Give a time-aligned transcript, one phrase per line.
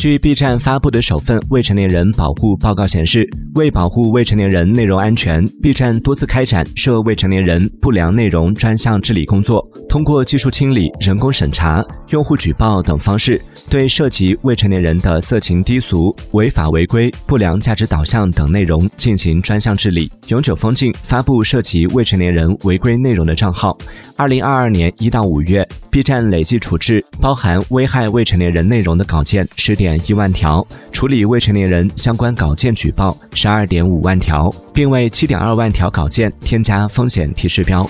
[0.00, 3.28] 据 B 站发布的首份未成年人保护报告显示，
[3.60, 13.38] 为保护未成年人内容安全，B 站多次开展涉未成年人不良内容专项治理工作，通过技术清理、人工审查、用户举报等方式，
[13.68, 23.76] 对涉及未成年人的色情低俗、违法违规、不良价值导向等内容进行专项治理，永久封禁发布涉及未成年人违规内容的账号。
[24.16, 30.00] 二零二二年一到五月，B 站累计处置包含危害未成年人内容的稿件十点。
[30.06, 30.66] 一万条，
[31.00, 37.88] 处理未成年人相关稿件举报十二点五万条，并为七点二万条稿件添加风险提示标。